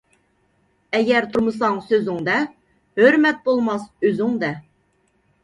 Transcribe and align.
ئەگەر 0.99 1.27
تۇرمىساڭ 1.35 1.77
سۆزۈڭدە، 1.89 2.39
ھۆرمەت 3.03 3.45
بولماس 3.51 3.87
ئۆزۈڭدە. 4.09 4.53